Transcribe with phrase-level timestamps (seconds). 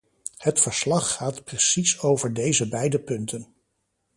[0.37, 3.53] Het verslag gaat precies over deze beide punten.